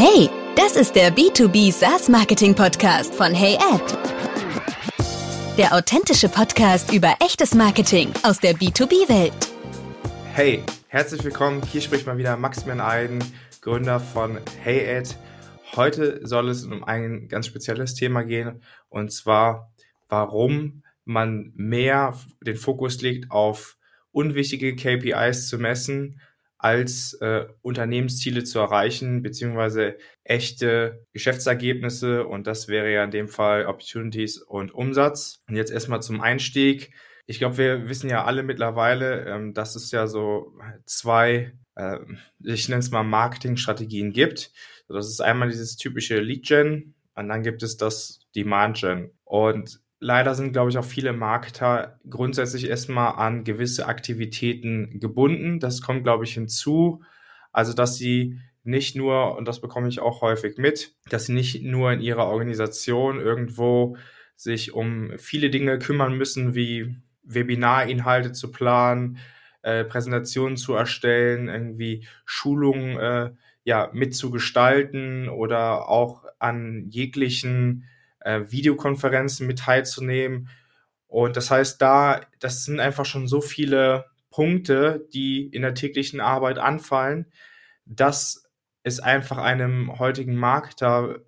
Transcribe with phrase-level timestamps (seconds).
[0.00, 3.82] Hey, das ist der B2B SaaS Marketing Podcast von HeyAd.
[5.58, 9.32] Der authentische Podcast über echtes Marketing aus der B2B-Welt.
[10.34, 11.64] Hey, herzlich willkommen.
[11.64, 13.24] Hier spricht mal wieder Maximilian Eiden,
[13.60, 15.16] Gründer von HeyAd.
[15.74, 19.72] Heute soll es um ein ganz spezielles Thema gehen und zwar,
[20.08, 23.76] warum man mehr den Fokus legt auf
[24.12, 26.20] unwichtige KPIs zu messen
[26.58, 32.26] als äh, Unternehmensziele zu erreichen, beziehungsweise echte Geschäftsergebnisse.
[32.26, 35.42] Und das wäre ja in dem Fall Opportunities und Umsatz.
[35.48, 36.92] Und jetzt erstmal zum Einstieg.
[37.26, 40.52] Ich glaube, wir wissen ja alle mittlerweile, ähm, dass es ja so
[40.84, 41.98] zwei, äh,
[42.42, 44.52] ich nenne es mal Marketingstrategien gibt.
[44.88, 49.12] Das ist einmal dieses typische Lead-Gen und dann gibt es das Demand-Gen.
[49.24, 55.60] Und leider sind, glaube ich, auch viele Marketer grundsätzlich erstmal an gewisse Aktivitäten gebunden.
[55.60, 57.02] Das kommt, glaube ich, hinzu.
[57.52, 61.62] Also, dass sie nicht nur, und das bekomme ich auch häufig mit, dass sie nicht
[61.62, 63.96] nur in ihrer Organisation irgendwo
[64.36, 69.18] sich um viele Dinge kümmern müssen, wie Webinarinhalte zu planen,
[69.62, 73.30] äh, Präsentationen zu erstellen, irgendwie Schulungen äh,
[73.64, 77.84] ja mitzugestalten oder auch an jeglichen
[78.28, 80.50] äh, Videokonferenzen mit teilzunehmen.
[81.06, 86.20] Und das heißt, da, das sind einfach schon so viele Punkte, die in der täglichen
[86.20, 87.32] Arbeit anfallen,
[87.86, 88.44] dass
[88.82, 91.20] es einfach einem heutigen Marketer,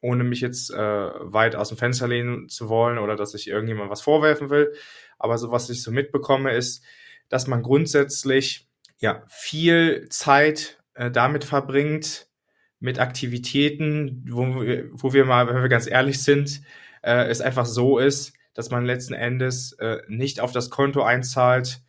[0.00, 3.90] ohne mich jetzt äh, weit aus dem Fenster lehnen zu wollen oder dass ich irgendjemand
[3.90, 4.72] was vorwerfen will,
[5.18, 6.82] aber so was ich so mitbekomme, ist,
[7.28, 8.66] dass man grundsätzlich
[8.98, 12.29] ja viel Zeit äh, damit verbringt,
[12.80, 16.62] mit Aktivitäten, wo wir, wo wir mal, wenn wir ganz ehrlich sind,
[17.02, 21.82] äh, es einfach so ist, dass man letzten Endes äh, nicht auf das Konto einzahlt,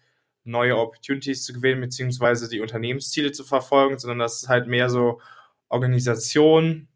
[0.44, 5.22] neue Opportunities zu gewinnen, beziehungsweise die Unternehmensziele zu verfolgen, sondern das ist halt mehr so
[5.70, 6.88] Organisation.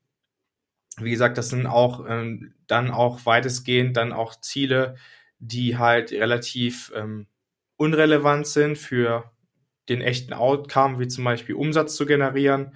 [0.97, 4.95] Wie gesagt, das sind auch ähm, dann auch weitestgehend dann auch Ziele,
[5.39, 7.27] die halt relativ ähm,
[7.77, 9.31] unrelevant sind für
[9.89, 12.75] den echten Outcome, wie zum Beispiel Umsatz zu generieren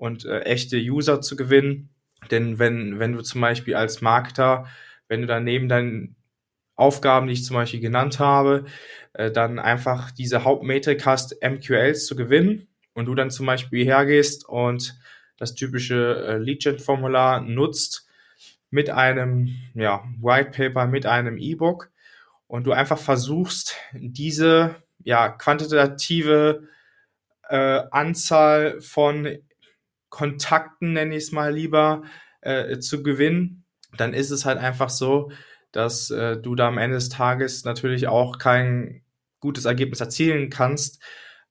[0.00, 1.90] und äh, echte User zu gewinnen.
[2.30, 4.66] Denn wenn, wenn du zum Beispiel als Marketer,
[5.08, 6.16] wenn du daneben deinen
[6.74, 8.64] Aufgaben, die ich zum Beispiel genannt habe,
[9.12, 14.48] äh, dann einfach diese Hauptmetrik hast, MQLs zu gewinnen und du dann zum Beispiel hergehst
[14.48, 14.98] und
[15.36, 18.08] das typische äh, Lead-Gen-Formular nutzt
[18.70, 21.90] mit einem ja, White Paper, mit einem E-Book
[22.46, 26.68] und du einfach versuchst, diese ja, quantitative
[27.50, 29.42] äh, Anzahl von
[30.10, 32.02] Kontakten, nenne ich es mal lieber,
[32.42, 33.64] äh, zu gewinnen,
[33.96, 35.30] dann ist es halt einfach so,
[35.72, 39.02] dass äh, du da am Ende des Tages natürlich auch kein
[39.40, 41.02] gutes Ergebnis erzielen kannst,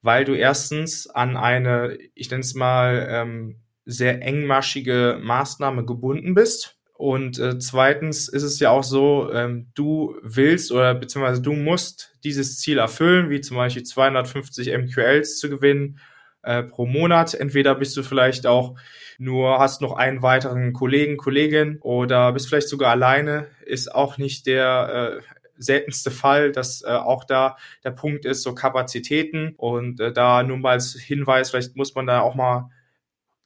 [0.02, 6.78] weil du erstens an eine, ich nenne es mal, ähm, sehr engmaschige Maßnahme gebunden bist.
[6.94, 12.18] Und äh, zweitens ist es ja auch so, ähm, du willst oder beziehungsweise du musst
[12.24, 16.00] dieses Ziel erfüllen, wie zum Beispiel 250 MQLs zu gewinnen
[16.44, 17.34] äh, pro Monat.
[17.34, 18.76] Entweder bist du vielleicht auch
[19.18, 23.48] nur, hast noch einen weiteren Kollegen, Kollegin oder bist vielleicht sogar alleine.
[23.66, 28.56] Ist auch nicht der äh, seltenste Fall, dass äh, auch da der Punkt ist, so
[28.56, 29.54] Kapazitäten.
[29.58, 32.70] Und äh, da nur mal als Hinweis, vielleicht muss man da auch mal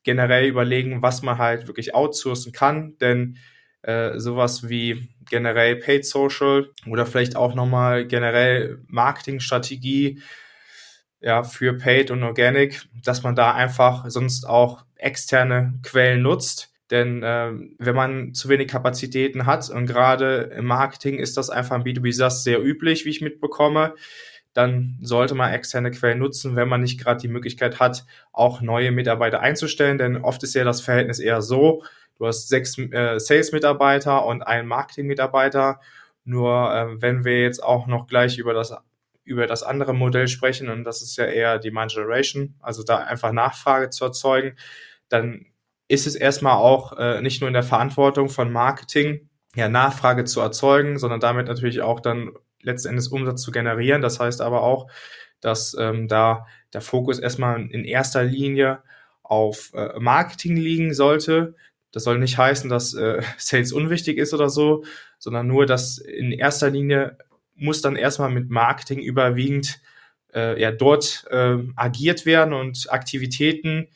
[0.04, 3.38] generell überlegen, was man halt wirklich outsourcen kann, denn
[3.82, 10.22] äh, sowas wie generell Paid Social oder vielleicht auch nochmal generell Marketingstrategie
[11.24, 16.74] ja, für Paid und Organic, dass man da einfach sonst auch externe Quellen nutzt.
[16.92, 21.78] Denn äh, wenn man zu wenig Kapazitäten hat und gerade im Marketing ist das einfach
[21.78, 23.96] im B2B SaaS sehr üblich, wie ich mitbekomme,
[24.54, 28.92] dann sollte man externe Quellen nutzen, wenn man nicht gerade die Möglichkeit hat, auch neue
[28.92, 29.98] Mitarbeiter einzustellen.
[29.98, 31.84] Denn oft ist ja das Verhältnis eher so,
[32.20, 35.80] du hast sechs äh, Sales-Mitarbeiter und einen Marketing-Mitarbeiter.
[36.26, 38.76] Nur äh, wenn wir jetzt auch noch gleich über das
[39.24, 43.32] über das andere Modell sprechen und das ist ja eher Demand Generation, also da einfach
[43.32, 44.58] Nachfrage zu erzeugen,
[45.10, 45.46] dann
[45.88, 50.42] ist es erstmal auch äh, nicht nur in der Verantwortung von Marketing, ja, Nachfrage zu
[50.42, 52.32] erzeugen, sondern damit natürlich auch dann
[52.62, 54.02] letzten Endes Umsatz zu generieren.
[54.02, 54.90] Das heißt aber auch,
[55.42, 58.82] dass ähm, da der Fokus erstmal in erster Linie
[59.22, 61.56] auf äh, Marketing liegen sollte.
[61.92, 64.84] Das soll nicht heißen, dass äh, Sales unwichtig ist oder so,
[65.20, 67.18] sondern nur, dass in erster Linie
[67.56, 69.82] muss dann erstmal mit Marketing überwiegend
[70.34, 73.88] äh, ja dort äh, agiert werden und Aktivitäten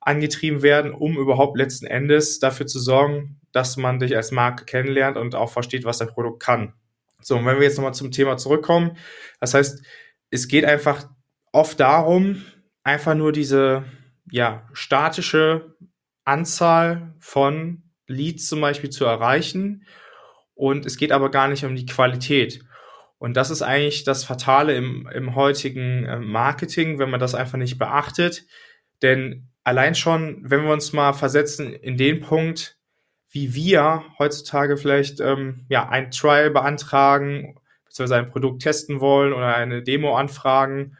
[0.00, 5.16] angetrieben werden, um überhaupt letzten Endes dafür zu sorgen, dass man dich als Marke kennenlernt
[5.16, 6.74] und auch versteht, was dein Produkt kann.
[7.20, 8.96] So, und wenn wir jetzt nochmal zum Thema zurückkommen,
[9.40, 9.82] das heißt,
[10.30, 11.08] es geht einfach
[11.52, 12.44] oft darum,
[12.84, 13.84] einfach nur diese
[14.30, 15.74] ja, statische
[16.24, 19.84] Anzahl von Leads zum Beispiel zu erreichen.
[20.54, 22.64] Und es geht aber gar nicht um die Qualität.
[23.18, 27.58] Und das ist eigentlich das Fatale im, im heutigen äh, Marketing, wenn man das einfach
[27.58, 28.44] nicht beachtet.
[29.02, 32.76] Denn allein schon, wenn wir uns mal versetzen in den Punkt,
[33.30, 39.54] wie wir heutzutage vielleicht ähm, ja ein Trial beantragen, beziehungsweise ein Produkt testen wollen oder
[39.54, 40.96] eine Demo anfragen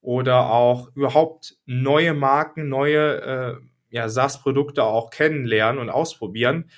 [0.00, 3.54] oder auch überhaupt neue Marken, neue äh,
[3.90, 6.70] ja, SaaS-Produkte auch kennenlernen und ausprobieren.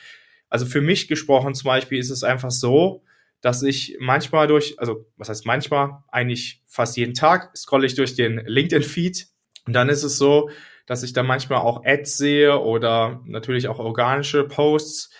[0.50, 3.03] Also für mich gesprochen zum Beispiel ist es einfach so,
[3.44, 8.14] dass ich manchmal durch, also was heißt manchmal, eigentlich fast jeden Tag scrolle ich durch
[8.14, 9.26] den LinkedIn-Feed
[9.66, 10.48] und dann ist es so,
[10.86, 15.10] dass ich da manchmal auch Ads sehe oder natürlich auch organische Posts,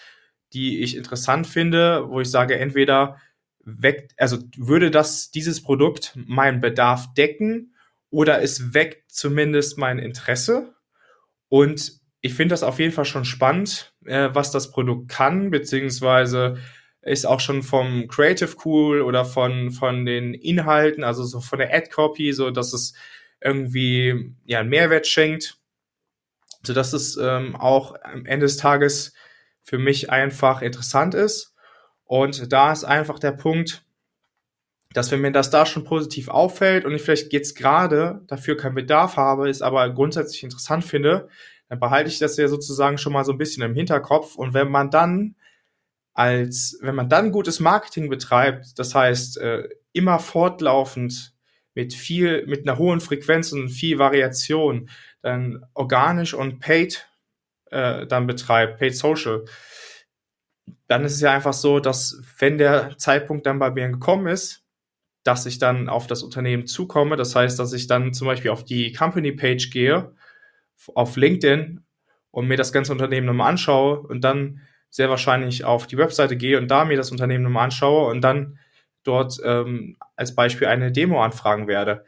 [0.54, 3.20] die ich interessant finde, wo ich sage, entweder
[3.62, 7.74] weg, also würde das, dieses Produkt meinen Bedarf decken
[8.08, 10.74] oder es weckt zumindest mein Interesse.
[11.50, 16.56] Und ich finde das auf jeden Fall schon spannend, äh, was das Produkt kann, beziehungsweise
[17.04, 21.74] ist auch schon vom Creative cool oder von, von den Inhalten, also so von der
[21.74, 22.94] Ad-Copy, so dass es
[23.40, 25.58] irgendwie ja einen Mehrwert schenkt,
[26.62, 29.12] so dass es ähm, auch am Ende des Tages
[29.62, 31.54] für mich einfach interessant ist.
[32.04, 33.84] Und da ist einfach der Punkt,
[34.94, 38.76] dass wenn mir das da schon positiv auffällt und ich vielleicht jetzt gerade dafür keinen
[38.76, 41.28] Bedarf habe, ist aber grundsätzlich interessant finde,
[41.68, 44.36] dann behalte ich das ja sozusagen schon mal so ein bisschen im Hinterkopf.
[44.36, 45.34] Und wenn man dann
[46.14, 51.34] als, wenn man dann gutes Marketing betreibt, das heißt, äh, immer fortlaufend
[51.74, 54.88] mit viel, mit einer hohen Frequenz und viel Variation,
[55.22, 57.08] dann organisch und paid
[57.70, 59.44] äh, dann betreibt, paid social,
[60.86, 64.64] dann ist es ja einfach so, dass wenn der Zeitpunkt dann bei mir gekommen ist,
[65.24, 67.16] dass ich dann auf das Unternehmen zukomme.
[67.16, 70.14] Das heißt, dass ich dann zum Beispiel auf die Company Page gehe,
[70.94, 71.82] auf LinkedIn
[72.30, 74.60] und mir das ganze Unternehmen nochmal anschaue und dann
[74.94, 78.60] sehr wahrscheinlich auf die Webseite gehe und da mir das Unternehmen nochmal anschaue und dann
[79.02, 82.04] dort ähm, als Beispiel eine Demo anfragen werde.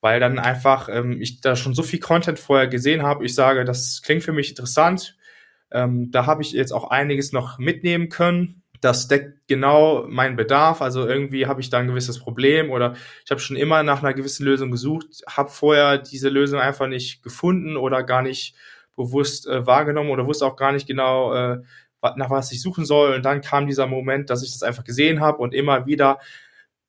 [0.00, 3.64] Weil dann einfach ähm, ich da schon so viel Content vorher gesehen habe, ich sage,
[3.64, 5.16] das klingt für mich interessant.
[5.72, 8.62] Ähm, da habe ich jetzt auch einiges noch mitnehmen können.
[8.80, 10.80] Das deckt genau meinen Bedarf.
[10.80, 12.94] Also irgendwie habe ich da ein gewisses Problem oder
[13.24, 17.24] ich habe schon immer nach einer gewissen Lösung gesucht, habe vorher diese Lösung einfach nicht
[17.24, 18.54] gefunden oder gar nicht
[18.94, 21.62] bewusst äh, wahrgenommen oder wusste auch gar nicht genau, äh,
[22.02, 23.14] nach was ich suchen soll.
[23.14, 26.18] Und dann kam dieser Moment, dass ich das einfach gesehen habe und immer wieder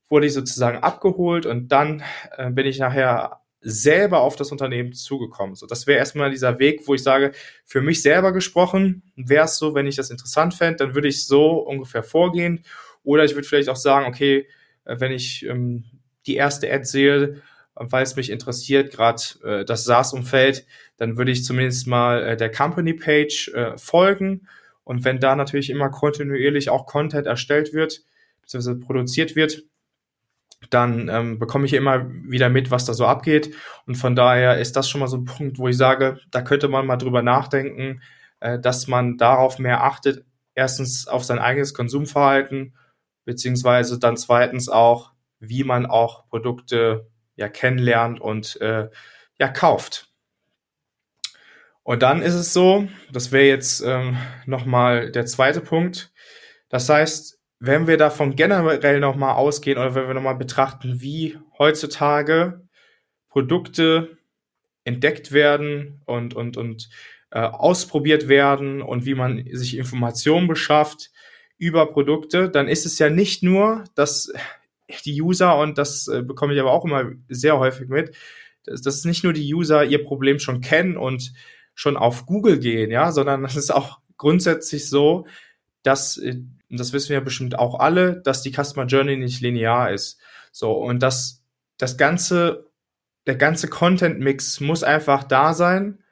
[0.09, 2.03] wurde ich sozusagen abgeholt und dann
[2.35, 5.55] äh, bin ich nachher selber auf das Unternehmen zugekommen.
[5.55, 7.33] So, das wäre erstmal dieser Weg, wo ich sage,
[7.65, 11.25] für mich selber gesprochen, wäre es so, wenn ich das interessant fände, dann würde ich
[11.27, 12.63] so ungefähr vorgehen.
[13.03, 14.47] Oder ich würde vielleicht auch sagen, okay,
[14.85, 15.85] äh, wenn ich ähm,
[16.25, 17.41] die erste Ad sehe,
[17.75, 20.65] weil es mich interessiert, gerade äh, das SaaS-Umfeld,
[20.97, 24.47] dann würde ich zumindest mal äh, der Company-Page äh, folgen
[24.89, 28.01] und wenn da natürlich immer kontinuierlich auch Content erstellt wird,
[28.41, 29.61] beziehungsweise produziert wird,
[30.71, 33.53] dann ähm, bekomme ich immer wieder mit, was da so abgeht.
[33.85, 36.69] Und von daher ist das schon mal so ein Punkt, wo ich sage, da könnte
[36.69, 38.01] man mal drüber nachdenken,
[38.39, 40.25] äh, dass man darauf mehr achtet.
[40.55, 42.73] Erstens auf sein eigenes Konsumverhalten,
[43.25, 48.89] beziehungsweise dann zweitens auch, wie man auch Produkte ja kennenlernt und äh,
[49.37, 50.08] ja kauft.
[51.83, 56.11] Und dann ist es so, das wäre jetzt ähm, nochmal der zweite Punkt.
[56.69, 62.61] Das heißt, wenn wir davon generell nochmal ausgehen oder wenn wir nochmal betrachten, wie heutzutage
[63.29, 64.17] Produkte
[64.83, 66.89] entdeckt werden und, und, und
[67.31, 71.11] äh, ausprobiert werden und wie man sich Informationen beschafft
[71.57, 74.31] über Produkte, dann ist es ja nicht nur, dass
[75.05, 78.15] die User, und das äh, bekomme ich aber auch immer sehr häufig mit,
[78.63, 81.33] dass, dass nicht nur die User ihr Problem schon kennen und
[81.79, 85.25] schon auf Google gehen, ja, sondern es ist auch grundsätzlich so,
[85.81, 86.35] dass, äh,
[86.69, 90.19] das wissen wir bestimmt auch alle, dass die Customer Journey nicht linear ist.
[90.51, 91.41] So, und das,
[91.77, 92.69] das ganze,
[93.27, 96.03] der ganze Content Mix muss einfach da sein,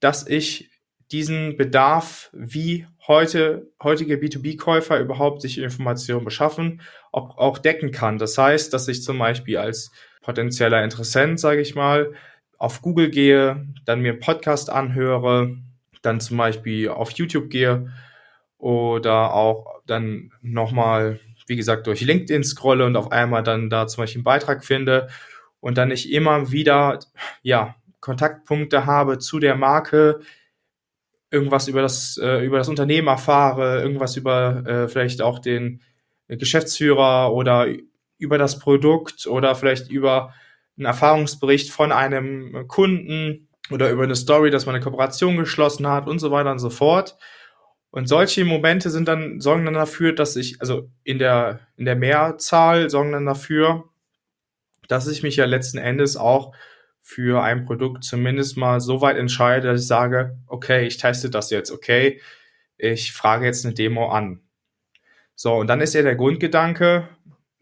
[0.00, 0.68] dass ich
[1.10, 6.82] diesen Bedarf, wie heute, heutige B2B-Käufer überhaupt sich Informationen beschaffen,
[7.12, 8.18] auch, auch decken kann.
[8.18, 12.12] Das heißt, dass ich zum Beispiel als potenzieller Interessent, sage ich mal,
[12.62, 15.56] auf Google gehe, dann mir einen Podcast anhöre,
[16.00, 17.92] dann zum Beispiel auf YouTube gehe
[18.56, 24.02] oder auch dann nochmal, wie gesagt, durch LinkedIn scrolle und auf einmal dann da zum
[24.02, 25.08] Beispiel einen Beitrag finde
[25.58, 27.00] und dann ich immer wieder,
[27.42, 30.20] ja, Kontaktpunkte habe zu der Marke,
[31.32, 35.80] irgendwas über das, äh, über das Unternehmen erfahre, irgendwas über äh, vielleicht auch den
[36.28, 37.66] Geschäftsführer oder
[38.18, 40.32] über das Produkt oder vielleicht über
[40.76, 46.06] einen Erfahrungsbericht von einem Kunden oder über eine Story, dass man eine Kooperation geschlossen hat
[46.06, 47.16] und so weiter und so fort.
[47.90, 51.96] Und solche Momente sind dann, sorgen dann dafür, dass ich, also in der, in der
[51.96, 53.90] Mehrzahl sorgen dann dafür,
[54.88, 56.54] dass ich mich ja letzten Endes auch
[57.02, 61.50] für ein Produkt zumindest mal so weit entscheide, dass ich sage, okay, ich teste das
[61.50, 62.20] jetzt, okay,
[62.78, 64.40] ich frage jetzt eine Demo an.
[65.34, 67.08] So, und dann ist ja der Grundgedanke,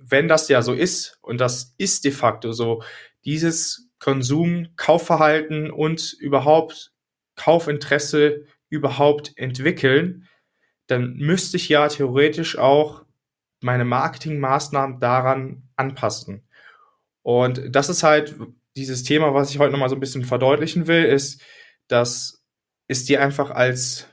[0.00, 2.82] wenn das ja so ist, und das ist de facto so,
[3.24, 6.92] dieses Konsum, Kaufverhalten und überhaupt
[7.36, 10.28] Kaufinteresse überhaupt entwickeln,
[10.86, 13.04] dann müsste ich ja theoretisch auch
[13.60, 16.48] meine Marketingmaßnahmen daran anpassen.
[17.22, 18.34] Und das ist halt
[18.76, 21.42] dieses Thema, was ich heute nochmal so ein bisschen verdeutlichen will, ist,
[21.88, 22.44] dass
[22.88, 24.08] es dir einfach als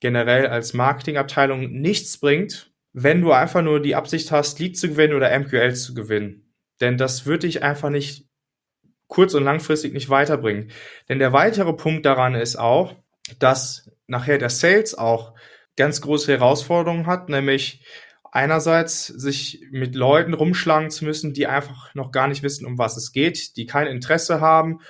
[0.00, 2.67] generell als Marketingabteilung nichts bringt,
[3.02, 6.52] wenn du einfach nur die Absicht hast, Lead zu gewinnen oder MQL zu gewinnen.
[6.80, 8.28] Denn das würde dich einfach nicht
[9.06, 10.70] kurz- und langfristig nicht weiterbringen.
[11.08, 12.96] Denn der weitere Punkt daran ist auch,
[13.38, 15.34] dass nachher der Sales auch
[15.76, 17.84] ganz große Herausforderungen hat, nämlich
[18.30, 22.96] einerseits sich mit Leuten rumschlagen zu müssen, die einfach noch gar nicht wissen, um was
[22.96, 24.80] es geht, die kein Interesse haben,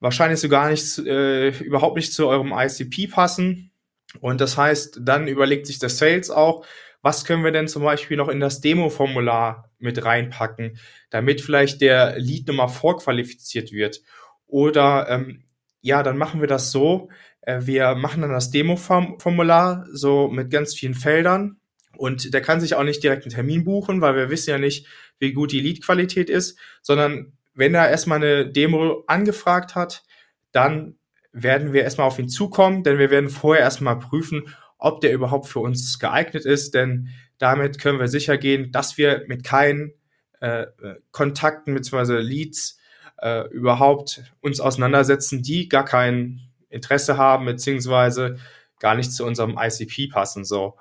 [0.00, 3.72] wahrscheinlich sogar nicht, äh, überhaupt nicht zu eurem ICP passen.
[4.20, 6.64] Und das heißt, dann überlegt sich der Sales auch,
[7.04, 10.78] was können wir denn zum Beispiel noch in das Demo-Formular mit reinpacken,
[11.10, 14.00] damit vielleicht der Lead nochmal vorqualifiziert wird.
[14.46, 15.44] Oder ähm,
[15.82, 17.10] ja, dann machen wir das so,
[17.42, 21.58] äh, wir machen dann das Demo-Formular so mit ganz vielen Feldern
[21.94, 24.86] und der kann sich auch nicht direkt einen Termin buchen, weil wir wissen ja nicht,
[25.18, 30.04] wie gut die Lead-Qualität ist, sondern wenn er erstmal eine Demo angefragt hat,
[30.52, 30.96] dann
[31.32, 35.46] werden wir erstmal auf ihn zukommen, denn wir werden vorher erstmal prüfen, ob der überhaupt
[35.46, 39.94] für uns geeignet ist, denn damit können wir sicher gehen, dass wir mit keinen
[40.40, 40.66] äh,
[41.10, 42.18] Kontakten bzw.
[42.20, 42.78] Leads
[43.18, 48.36] äh, überhaupt uns auseinandersetzen, die gar kein Interesse haben beziehungsweise
[48.78, 50.44] gar nicht zu unserem ICP passen.
[50.44, 50.76] So.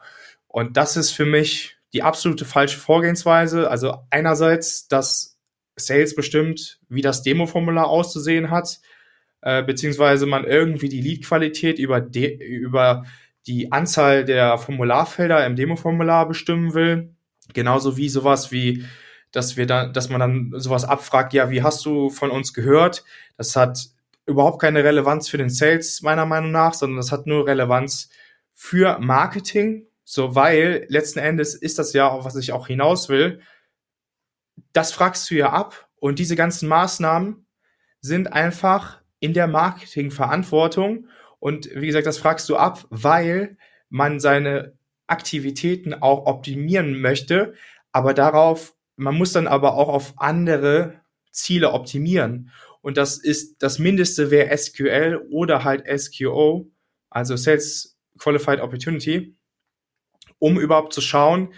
[0.48, 3.69] Und das ist für mich die absolute falsche Vorgehensweise.
[3.69, 5.38] Also einerseits, dass
[5.77, 8.81] Sales bestimmt, wie das Demo-Formular auszusehen hat,
[9.41, 13.05] äh, beziehungsweise man irgendwie die Lead-Qualität über, über
[13.48, 17.16] die Anzahl der Formularfelder im Demo-Formular bestimmen will.
[17.54, 18.86] Genauso wie sowas wie,
[19.32, 23.04] dass wir dann, dass man dann sowas abfragt, ja, wie hast du von uns gehört?
[23.38, 23.90] Das hat
[24.26, 28.10] überhaupt keine Relevanz für den Sales, meiner Meinung nach, sondern das hat nur Relevanz
[28.54, 29.88] für Marketing.
[30.06, 33.42] So, weil letzten Endes ist das ja, auf was ich auch hinaus will.
[34.72, 37.46] Das fragst du ja ab und diese ganzen Maßnahmen
[38.02, 41.08] sind einfach in der Marketingverantwortung
[41.44, 43.58] und wie gesagt, das fragst du ab, weil
[43.90, 47.54] man seine Aktivitäten auch optimieren möchte,
[47.92, 52.50] aber darauf, man muss dann aber auch auf andere Ziele optimieren.
[52.80, 56.72] Und das ist, das Mindeste wäre SQL oder halt SQO,
[57.10, 59.36] also Sales Qualified Opportunity,
[60.40, 61.54] um überhaupt zu schauen,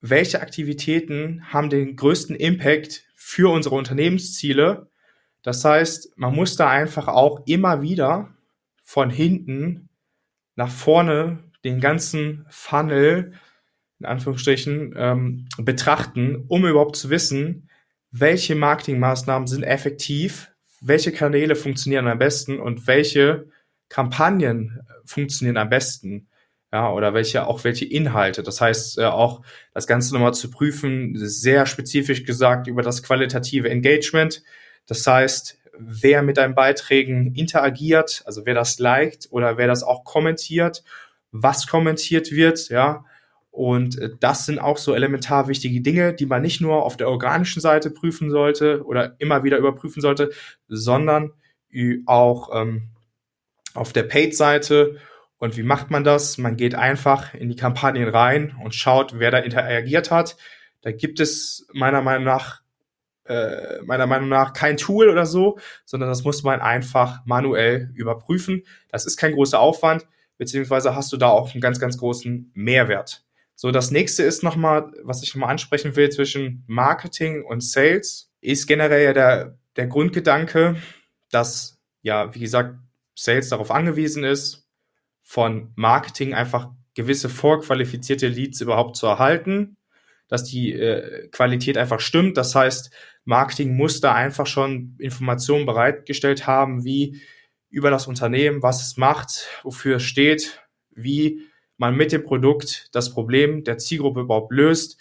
[0.00, 4.88] welche Aktivitäten haben den größten Impact für unsere Unternehmensziele.
[5.42, 8.36] Das heißt, man muss da einfach auch immer wieder
[8.90, 9.88] von hinten
[10.56, 13.34] nach vorne den ganzen Funnel
[14.00, 17.68] in Anführungsstrichen ähm, betrachten, um überhaupt zu wissen,
[18.10, 23.46] welche Marketingmaßnahmen sind effektiv, welche Kanäle funktionieren am besten und welche
[23.88, 26.26] Kampagnen funktionieren am besten.
[26.72, 28.42] Ja, oder welche, auch welche Inhalte.
[28.42, 29.42] Das heißt, äh, auch
[29.72, 34.42] das Ganze nochmal zu prüfen, sehr spezifisch gesagt über das qualitative Engagement.
[34.86, 40.04] Das heißt, wer mit deinen Beiträgen interagiert, also wer das liked oder wer das auch
[40.04, 40.82] kommentiert,
[41.32, 43.04] was kommentiert wird, ja.
[43.50, 47.08] Und äh, das sind auch so elementar wichtige Dinge, die man nicht nur auf der
[47.08, 50.30] organischen Seite prüfen sollte oder immer wieder überprüfen sollte,
[50.68, 51.32] sondern
[52.06, 52.90] auch ähm,
[53.74, 54.96] auf der Paid-Seite.
[55.38, 56.38] Und wie macht man das?
[56.38, 60.36] Man geht einfach in die Kampagnen rein und schaut, wer da interagiert hat.
[60.82, 62.60] Da gibt es meiner Meinung nach
[63.30, 68.64] äh, meiner Meinung nach kein Tool oder so, sondern das muss man einfach manuell überprüfen.
[68.88, 70.06] Das ist kein großer Aufwand,
[70.36, 73.24] beziehungsweise hast du da auch einen ganz, ganz großen Mehrwert.
[73.54, 78.66] So, das nächste ist nochmal, was ich nochmal ansprechen will zwischen Marketing und Sales, ist
[78.66, 80.76] generell ja der, der Grundgedanke,
[81.30, 82.76] dass, ja, wie gesagt,
[83.14, 84.66] Sales darauf angewiesen ist,
[85.22, 89.76] von Marketing einfach gewisse vorqualifizierte Leads überhaupt zu erhalten,
[90.30, 92.36] dass die äh, Qualität einfach stimmt.
[92.38, 92.90] Das heißt,
[93.24, 97.20] Marketing muss da einfach schon Informationen bereitgestellt haben, wie
[97.68, 101.42] über das Unternehmen, was es macht, wofür es steht, wie
[101.76, 104.98] man mit dem Produkt das Problem der Zielgruppe überhaupt löst,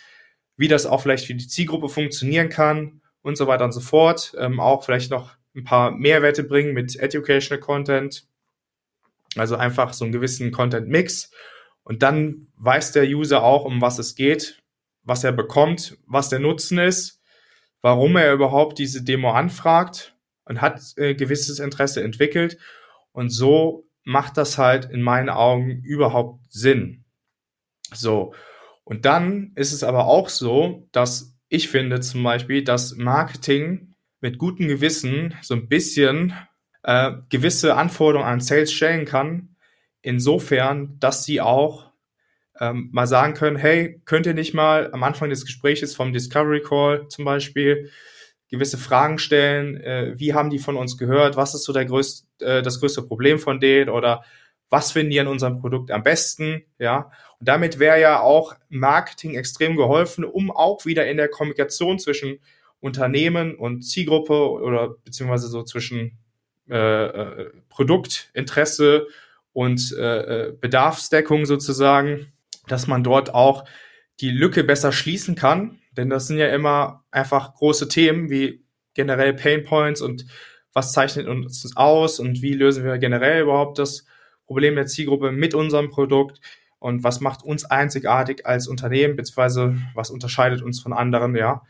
[0.57, 4.33] wie das auch vielleicht für die Zielgruppe funktionieren kann und so weiter und so fort.
[4.38, 8.27] Ähm, auch vielleicht noch ein paar Mehrwerte bringen mit Educational Content.
[9.36, 11.31] Also einfach so einen gewissen Content Mix.
[11.83, 14.59] Und dann weiß der User auch, um was es geht,
[15.10, 17.22] was er bekommt, was der Nutzen ist,
[17.82, 22.58] warum er überhaupt diese Demo anfragt und hat äh, gewisses Interesse entwickelt.
[23.12, 27.04] Und so macht das halt in meinen Augen überhaupt Sinn.
[27.94, 28.34] So.
[28.84, 34.38] Und dann ist es aber auch so, dass ich finde zum Beispiel, dass Marketing mit
[34.38, 36.34] gutem Gewissen so ein bisschen
[36.84, 39.56] äh, gewisse Anforderungen an Sales stellen kann,
[40.01, 41.88] insofern, dass sie auch
[42.60, 46.62] ähm, mal sagen können, hey, könnt ihr nicht mal am Anfang des Gesprächs vom Discovery
[46.62, 47.89] Call zum Beispiel
[48.50, 52.46] gewisse Fragen stellen, äh, wie haben die von uns gehört, was ist so der größte,
[52.46, 54.24] äh, das größte Problem von denen oder
[54.70, 57.12] was finden die an unserem Produkt am besten, ja.
[57.39, 62.39] Und damit wäre ja auch Marketing extrem geholfen, um auch wieder in der Kommunikation zwischen
[62.80, 66.18] Unternehmen und Zielgruppe oder beziehungsweise so zwischen
[66.70, 69.08] äh, äh, Produktinteresse
[69.54, 72.32] und äh, äh, Bedarfsdeckung sozusagen,
[72.71, 73.65] dass man dort auch
[74.19, 75.79] die Lücke besser schließen kann.
[75.91, 80.25] Denn das sind ja immer einfach große Themen wie generell Pain Points und
[80.73, 84.05] was zeichnet uns aus und wie lösen wir generell überhaupt das
[84.45, 86.39] Problem der Zielgruppe mit unserem Produkt
[86.79, 91.63] und was macht uns einzigartig als Unternehmen, beziehungsweise was unterscheidet uns von anderen, ja.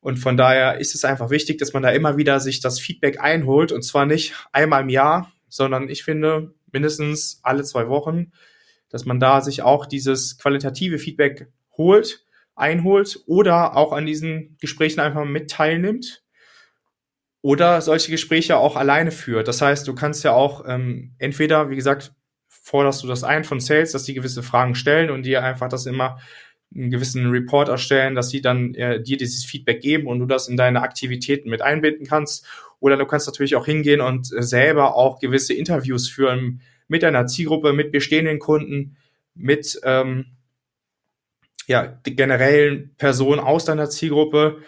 [0.00, 3.20] Und von daher ist es einfach wichtig, dass man da immer wieder sich das Feedback
[3.20, 8.32] einholt und zwar nicht einmal im Jahr, sondern ich finde mindestens alle zwei Wochen,
[8.90, 12.24] dass man da sich auch dieses qualitative Feedback holt,
[12.54, 16.22] einholt oder auch an diesen Gesprächen einfach mit teilnimmt
[17.42, 19.46] oder solche Gespräche auch alleine führt.
[19.46, 22.12] Das heißt, du kannst ja auch ähm, entweder, wie gesagt,
[22.48, 25.86] forderst du das ein von Sales, dass die gewisse Fragen stellen und dir einfach das
[25.86, 26.18] immer
[26.74, 30.48] einen gewissen Report erstellen, dass sie dann äh, dir dieses Feedback geben und du das
[30.48, 32.44] in deine Aktivitäten mit einbinden kannst.
[32.80, 37.26] Oder du kannst natürlich auch hingehen und äh, selber auch gewisse Interviews führen mit deiner
[37.26, 38.96] Zielgruppe, mit bestehenden Kunden,
[39.34, 40.26] mit ähm,
[41.66, 44.62] ja, generellen Personen aus deiner Zielgruppe.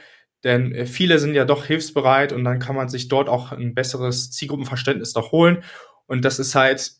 [0.45, 3.75] Denn äh, viele sind ja doch hilfsbereit und dann kann man sich dort auch ein
[3.75, 5.62] besseres Zielgruppenverständnis noch holen.
[6.07, 6.92] Und das ist halt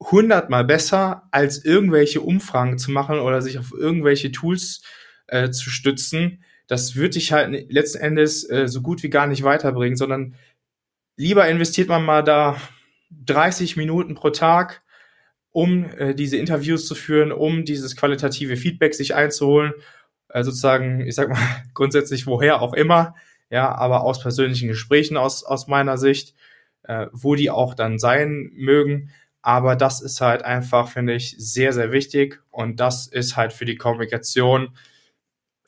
[0.00, 4.82] hundertmal besser, als irgendwelche Umfragen zu machen oder sich auf irgendwelche Tools
[5.26, 6.44] äh, zu stützen.
[6.66, 10.34] Das würde dich halt letzten Endes äh, so gut wie gar nicht weiterbringen, sondern
[11.16, 12.60] lieber investiert man mal da
[13.10, 14.82] 30 Minuten pro Tag,
[15.50, 19.72] um äh, diese Interviews zu führen, um dieses qualitative Feedback sich einzuholen,
[20.28, 21.38] äh, sozusagen, ich sag mal,
[21.74, 23.14] grundsätzlich woher auch immer,
[23.50, 26.34] ja, aber aus persönlichen Gesprächen aus, aus meiner Sicht,
[26.82, 29.10] äh, wo die auch dann sein mögen,
[29.42, 32.42] aber das ist halt einfach, finde ich, sehr, sehr wichtig.
[32.50, 34.76] Und das ist halt für die Kommunikation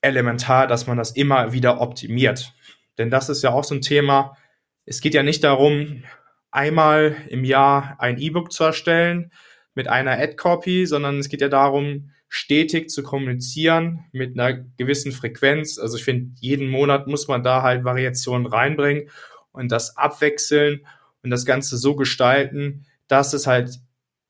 [0.02, 2.52] elementar, dass man das immer wieder optimiert.
[2.98, 4.36] Denn das ist ja auch so ein Thema.
[4.84, 6.02] Es geht ja nicht darum,
[6.50, 9.32] einmal im Jahr ein E-Book zu erstellen
[9.74, 15.78] mit einer Ad-Copy, sondern es geht ja darum, stetig zu kommunizieren mit einer gewissen Frequenz.
[15.78, 19.10] Also ich finde, jeden Monat muss man da halt Variationen reinbringen
[19.52, 20.86] und das abwechseln
[21.22, 23.80] und das Ganze so gestalten, dass es halt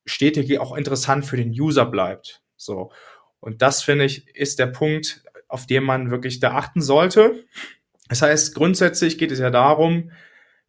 [0.06, 2.42] stetig auch interessant für den User bleibt.
[2.56, 2.90] So.
[3.38, 7.44] Und das finde ich ist der Punkt, auf den man wirklich da achten sollte.
[8.08, 10.10] Das heißt, grundsätzlich geht es ja darum,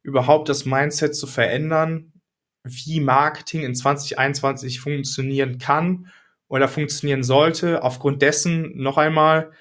[0.03, 2.13] überhaupt das Mindset zu verändern,
[2.63, 6.11] wie Marketing in 2021 funktionieren kann
[6.47, 9.51] oder funktionieren sollte, aufgrund dessen noch einmal,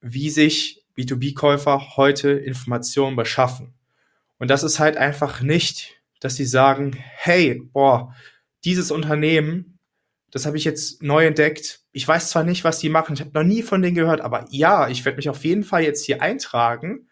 [0.00, 3.74] wie sich B2B-Käufer heute Informationen beschaffen.
[4.38, 8.14] Und das ist halt einfach nicht dass sie sagen, hey, boah,
[8.64, 9.78] dieses Unternehmen,
[10.30, 11.80] das habe ich jetzt neu entdeckt.
[11.90, 14.46] Ich weiß zwar nicht, was die machen, ich habe noch nie von denen gehört, aber
[14.50, 17.08] ja, ich werde mich auf jeden Fall jetzt hier eintragen,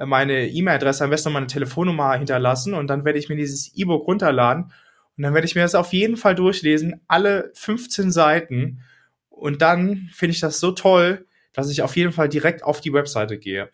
[0.00, 4.72] meine E-Mail-Adresse, am besten meine Telefonnummer hinterlassen und dann werde ich mir dieses E-Book runterladen
[5.16, 8.82] und dann werde ich mir das auf jeden Fall durchlesen, alle 15 Seiten
[9.28, 12.92] und dann finde ich das so toll, dass ich auf jeden Fall direkt auf die
[12.92, 13.70] Webseite gehe.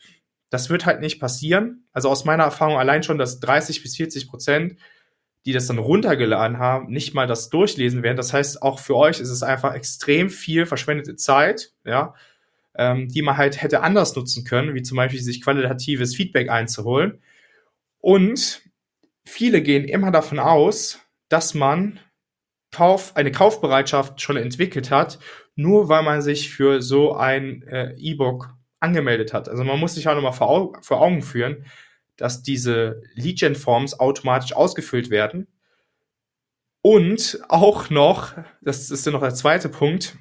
[0.50, 1.84] Das wird halt nicht passieren.
[1.92, 4.76] Also aus meiner Erfahrung allein schon, dass 30 bis 40 Prozent,
[5.46, 8.16] die das dann runtergeladen haben, nicht mal das durchlesen werden.
[8.16, 12.14] Das heißt, auch für euch ist es einfach extrem viel verschwendete Zeit, ja,
[12.80, 17.20] ähm, die man halt hätte anders nutzen können, wie zum Beispiel sich qualitatives Feedback einzuholen.
[17.98, 18.62] Und
[19.26, 22.00] viele gehen immer davon aus, dass man
[22.72, 25.18] Kauf, eine Kaufbereitschaft schon entwickelt hat,
[25.56, 29.50] nur weil man sich für so ein äh, E-Book angemeldet hat.
[29.50, 31.66] Also man muss sich auch nochmal vor, vor Augen führen,
[32.16, 35.48] dass diese Lead-Gen-Forms automatisch ausgefüllt werden.
[36.80, 40.16] Und auch noch, das ist ja noch der zweite Punkt,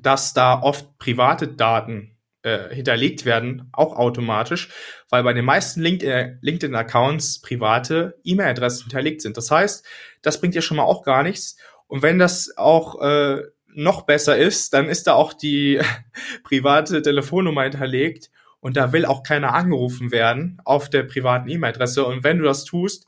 [0.00, 4.68] dass da oft private Daten äh, hinterlegt werden, auch automatisch,
[5.08, 9.36] weil bei den meisten LinkedIn-Accounts private E-Mail-Adressen hinterlegt sind.
[9.36, 9.86] Das heißt,
[10.22, 11.56] das bringt ja schon mal auch gar nichts.
[11.86, 13.42] Und wenn das auch äh,
[13.74, 15.80] noch besser ist, dann ist da auch die
[16.44, 18.30] private Telefonnummer hinterlegt
[18.60, 22.04] und da will auch keiner angerufen werden auf der privaten E-Mail-Adresse.
[22.04, 23.06] Und wenn du das tust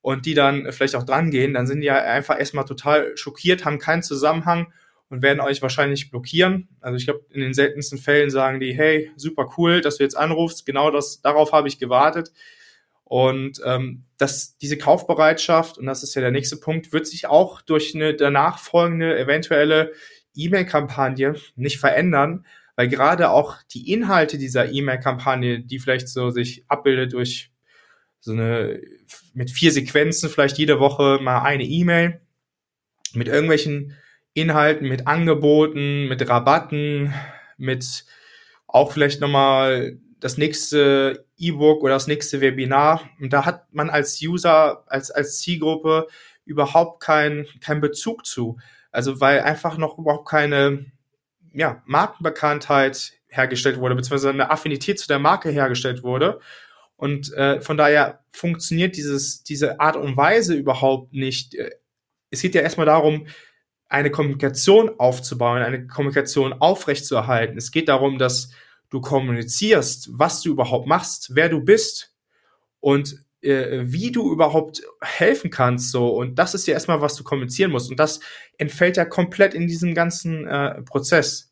[0.00, 3.64] und die dann vielleicht auch dran gehen, dann sind die ja einfach erstmal total schockiert,
[3.64, 4.72] haben keinen Zusammenhang
[5.10, 6.68] und werden euch wahrscheinlich blockieren.
[6.80, 10.16] Also ich glaube, in den seltensten Fällen sagen die, hey, super cool, dass du jetzt
[10.16, 12.32] anrufst, genau das, darauf habe ich gewartet.
[13.04, 17.62] Und ähm, dass diese Kaufbereitschaft, und das ist ja der nächste Punkt, wird sich auch
[17.62, 19.92] durch eine danach folgende eventuelle
[20.34, 22.44] E-Mail-Kampagne nicht verändern,
[22.76, 27.50] weil gerade auch die Inhalte dieser E-Mail-Kampagne, die vielleicht so sich abbildet durch
[28.20, 28.80] so eine
[29.32, 32.20] mit vier Sequenzen, vielleicht jede Woche mal eine E-Mail
[33.14, 33.96] mit irgendwelchen
[34.34, 37.12] Inhalten, mit Angeboten, mit Rabatten,
[37.56, 38.04] mit
[38.66, 43.08] auch vielleicht nochmal das nächste E-Book oder das nächste Webinar.
[43.20, 46.06] Und da hat man als User, als, als Zielgruppe
[46.44, 48.58] überhaupt keinen kein Bezug zu.
[48.90, 50.86] Also weil einfach noch überhaupt keine
[51.52, 56.40] ja, Markenbekanntheit hergestellt wurde, beziehungsweise eine Affinität zu der Marke hergestellt wurde.
[56.96, 61.56] Und äh, von daher funktioniert dieses, diese Art und Weise überhaupt nicht.
[62.30, 63.26] Es geht ja erstmal darum,
[63.88, 67.56] eine Kommunikation aufzubauen, eine Kommunikation aufrechtzuerhalten.
[67.56, 68.50] Es geht darum, dass
[68.90, 72.14] du kommunizierst, was du überhaupt machst, wer du bist
[72.80, 75.90] und äh, wie du überhaupt helfen kannst.
[75.90, 78.20] So und das ist ja erstmal, was du kommunizieren musst und das
[78.58, 81.48] entfällt ja komplett in diesem ganzen äh, Prozess.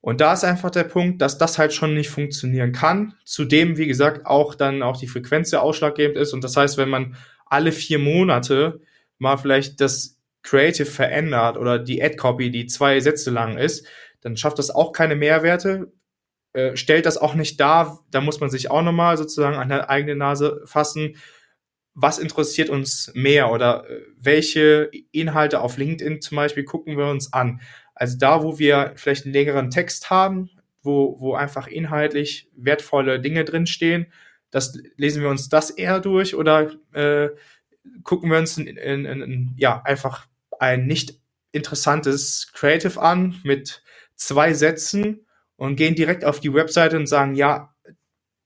[0.00, 3.14] Und da ist einfach der Punkt, dass das halt schon nicht funktionieren kann.
[3.24, 6.32] Zudem, wie gesagt, auch dann auch die Frequenz ja ausschlaggebend ist.
[6.32, 8.80] Und das heißt, wenn man alle vier Monate
[9.18, 13.86] mal vielleicht das Creative verändert oder die Ad-Copy, die zwei Sätze lang ist,
[14.20, 15.92] dann schafft das auch keine Mehrwerte,
[16.52, 18.04] äh, stellt das auch nicht dar.
[18.10, 21.16] Da muss man sich auch nochmal sozusagen an der eigenen Nase fassen.
[21.94, 27.32] Was interessiert uns mehr oder äh, welche Inhalte auf LinkedIn zum Beispiel gucken wir uns
[27.32, 27.60] an?
[27.94, 30.50] Also da, wo wir vielleicht einen längeren Text haben,
[30.82, 34.12] wo, wo einfach inhaltlich wertvolle Dinge drinstehen,
[34.50, 37.28] das lesen wir uns das eher durch oder äh,
[38.04, 40.26] gucken wir uns in, in, in, ja, einfach
[40.58, 41.14] ein nicht
[41.52, 43.82] interessantes Creative an mit
[44.16, 47.74] zwei Sätzen und gehen direkt auf die Webseite und sagen, ja,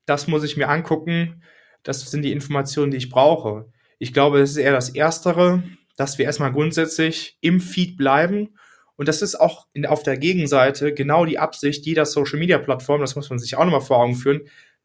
[0.07, 1.43] das muss ich mir angucken,
[1.83, 3.71] das sind die Informationen, die ich brauche.
[3.99, 5.63] Ich glaube, es ist eher das Erstere,
[5.97, 8.57] dass wir erstmal grundsätzlich im Feed bleiben.
[8.97, 13.01] Und das ist auch in, auf der Gegenseite genau die Absicht jeder Social Media Plattform,
[13.01, 14.43] das muss man sich auch nochmal vor Augen führen,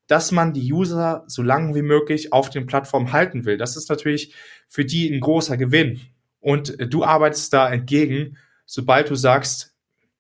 [0.08, 3.58] dass man die User so lange wie möglich auf den Plattformen halten will.
[3.58, 4.34] Das ist natürlich
[4.68, 6.02] für die ein großer Gewinn.
[6.40, 9.76] Und du arbeitest da entgegen, sobald du sagst,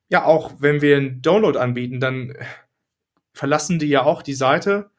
[0.09, 2.33] ja, auch wenn wir einen Download anbieten, dann
[3.33, 4.89] verlassen die ja auch die Seite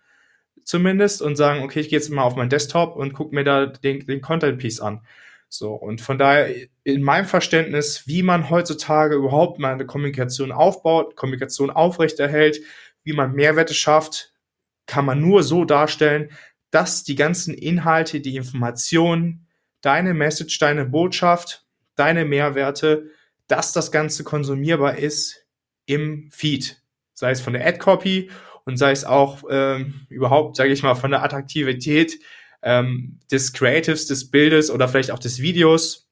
[0.64, 3.66] zumindest und sagen, okay, ich gehe jetzt mal auf meinen Desktop und gucke mir da
[3.66, 5.00] den, den Content Piece an.
[5.48, 11.16] So, und von daher, in meinem Verständnis, wie man heutzutage überhaupt mal eine Kommunikation aufbaut,
[11.16, 12.60] Kommunikation aufrechterhält,
[13.02, 14.34] wie man Mehrwerte schafft,
[14.88, 16.30] kann man nur so darstellen,
[16.70, 19.46] dass die ganzen Inhalte, die Informationen,
[19.80, 23.10] deine Message, deine Botschaft, deine Mehrwerte,
[23.46, 25.46] dass das Ganze konsumierbar ist
[25.86, 26.82] im Feed.
[27.14, 28.30] Sei es von der Ad-Copy
[28.64, 32.18] und sei es auch ähm, überhaupt, sage ich mal, von der Attraktivität
[32.62, 36.10] ähm, des Creatives, des Bildes oder vielleicht auch des Videos.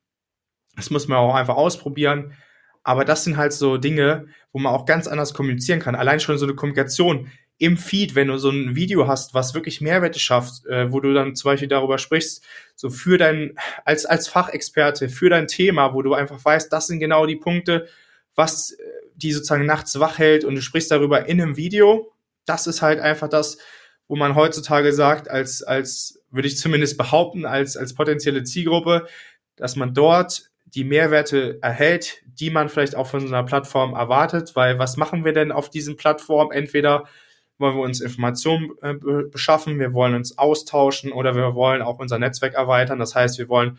[0.77, 2.35] Das muss man auch einfach ausprobieren.
[2.83, 5.95] Aber das sind halt so Dinge, wo man auch ganz anders kommunizieren kann.
[5.95, 9.81] Allein schon so eine Kommunikation im Feed, wenn du so ein Video hast, was wirklich
[9.81, 14.29] Mehrwerte schafft, äh, wo du dann zum Beispiel darüber sprichst, so für dein, als, als
[14.29, 17.89] Fachexperte, für dein Thema, wo du einfach weißt, das sind genau die Punkte,
[18.35, 18.83] was äh,
[19.15, 22.13] die sozusagen nachts wach hält und du sprichst darüber in einem Video.
[22.45, 23.57] Das ist halt einfach das,
[24.07, 29.07] wo man heutzutage sagt, als, als, würde ich zumindest behaupten, als, als potenzielle Zielgruppe,
[29.57, 34.55] dass man dort die Mehrwerte erhält, die man vielleicht auch von so einer Plattform erwartet,
[34.55, 36.53] weil was machen wir denn auf diesen Plattformen?
[36.53, 37.05] Entweder
[37.59, 38.95] wollen wir uns Informationen äh,
[39.31, 42.99] beschaffen, wir wollen uns austauschen oder wir wollen auch unser Netzwerk erweitern.
[42.99, 43.79] Das heißt, wir wollen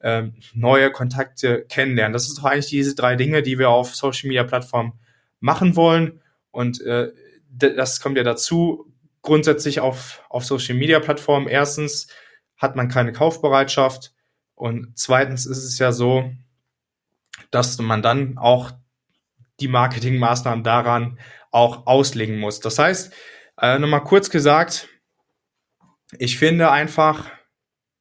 [0.00, 2.12] ähm, neue Kontakte kennenlernen.
[2.12, 4.94] Das ist doch eigentlich diese drei Dinge, die wir auf Social Media Plattformen
[5.40, 6.20] machen wollen.
[6.50, 7.12] Und äh,
[7.48, 8.92] das kommt ja dazu.
[9.22, 11.46] Grundsätzlich auf, auf Social Media Plattformen.
[11.46, 12.08] Erstens
[12.56, 14.12] hat man keine Kaufbereitschaft.
[14.54, 16.32] Und zweitens ist es ja so,
[17.50, 18.72] dass man dann auch
[19.60, 21.18] die Marketingmaßnahmen daran
[21.52, 22.58] auch auslegen muss.
[22.58, 23.12] Das heißt,
[23.60, 24.88] äh, nochmal kurz gesagt,
[26.18, 27.30] ich finde einfach,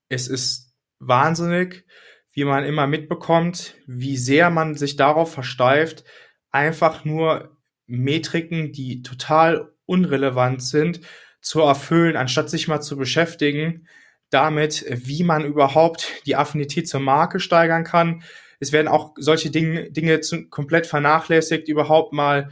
[0.09, 1.85] es ist wahnsinnig,
[2.33, 6.03] wie man immer mitbekommt, wie sehr man sich darauf versteift,
[6.49, 11.01] einfach nur Metriken, die total unrelevant sind,
[11.41, 13.87] zu erfüllen, anstatt sich mal zu beschäftigen
[14.31, 18.23] damit, wie man überhaupt die Affinität zur Marke steigern kann.
[18.59, 22.49] Es werden auch solche Dinge, Dinge zu, komplett vernachlässigt, überhaupt mal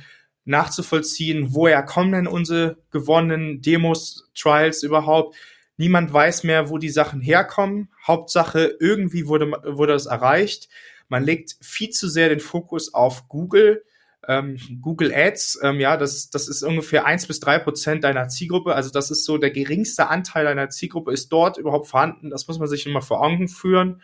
[0.50, 5.36] nachzuvollziehen, woher kommen denn unsere gewonnenen Demos, Trials überhaupt.
[5.78, 7.90] Niemand weiß mehr, wo die Sachen herkommen.
[8.06, 10.70] Hauptsache, irgendwie wurde, wurde das erreicht.
[11.08, 13.84] Man legt viel zu sehr den Fokus auf Google
[14.28, 18.76] ähm, Google Ads, ähm, ja, das, das ist ungefähr eins bis drei Prozent deiner Zielgruppe.
[18.76, 22.30] Also das ist so der geringste Anteil deiner Zielgruppe ist dort überhaupt vorhanden.
[22.30, 24.02] Das muss man sich immer vor Augen führen.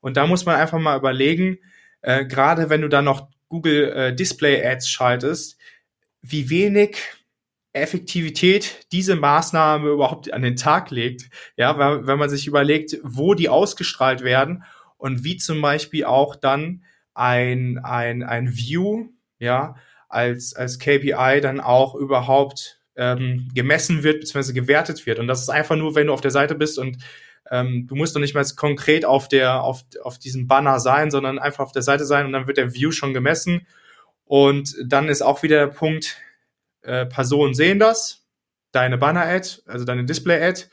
[0.00, 1.58] Und da muss man einfach mal überlegen,
[2.02, 5.58] äh, gerade wenn du dann noch Google äh, Display Ads schaltest,
[6.22, 6.98] wie wenig
[7.72, 11.30] Effektivität diese Maßnahme überhaupt an den Tag legt.
[11.56, 14.64] Ja, wenn, wenn man sich überlegt, wo die ausgestrahlt werden
[14.96, 19.76] und wie zum Beispiel auch dann ein, ein, ein View ja,
[20.08, 24.52] als, als KPI dann auch überhaupt ähm, gemessen wird bzw.
[24.52, 25.18] gewertet wird.
[25.18, 26.98] Und das ist einfach nur, wenn du auf der Seite bist und
[27.50, 31.38] ähm, du musst doch nicht mal konkret auf der, auf, auf diesem Banner sein, sondern
[31.38, 33.66] einfach auf der Seite sein und dann wird der View schon gemessen.
[34.28, 36.18] Und dann ist auch wieder der Punkt,
[36.82, 38.26] äh, Personen sehen das,
[38.72, 40.66] deine Banner-Ad, also deine Display-Ad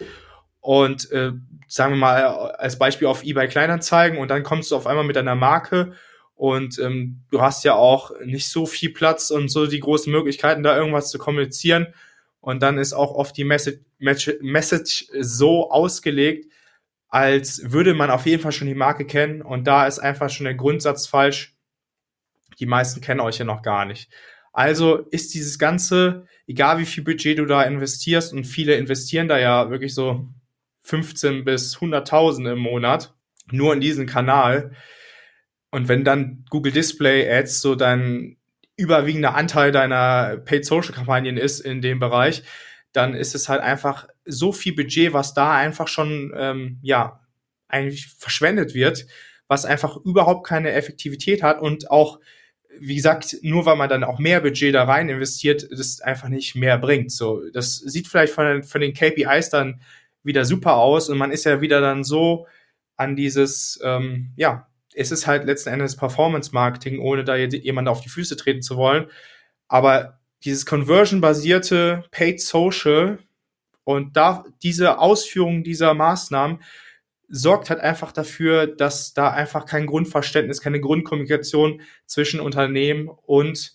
[0.60, 1.32] und äh,
[1.68, 5.16] sagen wir mal als Beispiel auf eBay Kleinanzeigen und dann kommst du auf einmal mit
[5.16, 5.94] deiner Marke
[6.36, 10.64] und ähm, du hast ja auch nicht so viel Platz und so die großen Möglichkeiten,
[10.64, 11.88] da irgendwas zu kommunizieren.
[12.42, 16.52] Und dann ist auch oft die Message, Message so ausgelegt,
[17.08, 19.42] als würde man auf jeden Fall schon die Marke kennen.
[19.42, 21.55] Und da ist einfach schon der Grundsatz falsch.
[22.60, 24.10] Die meisten kennen euch ja noch gar nicht.
[24.54, 29.38] Also ist dieses Ganze, egal wie viel Budget du da investierst, und viele investieren da
[29.38, 30.30] ja wirklich so
[30.84, 33.14] 15 bis 100.000 im Monat,
[33.52, 34.72] nur in diesen Kanal,
[35.76, 38.38] und wenn dann Google Display Ads so dein
[38.78, 42.44] überwiegender Anteil deiner Paid Social Kampagnen ist in dem Bereich,
[42.94, 47.20] dann ist es halt einfach so viel Budget, was da einfach schon, ähm, ja,
[47.68, 49.06] eigentlich verschwendet wird,
[49.50, 52.22] was einfach überhaupt keine Effektivität hat und auch,
[52.80, 56.56] wie gesagt, nur weil man dann auch mehr Budget da rein investiert, das einfach nicht
[56.56, 57.12] mehr bringt.
[57.12, 59.82] So, das sieht vielleicht von, den, von den KPIs dann
[60.24, 62.48] wieder super aus und man ist ja wieder dann so
[62.98, 68.10] an dieses, ähm, ja, es ist halt letzten Endes Performance-Marketing, ohne da jemand auf die
[68.10, 69.08] Füße treten zu wollen.
[69.68, 73.20] Aber dieses Conversion-basierte Paid Social
[73.84, 76.60] und da diese Ausführung dieser Maßnahmen
[77.28, 83.74] sorgt halt einfach dafür, dass da einfach kein Grundverständnis, keine Grundkommunikation zwischen Unternehmen und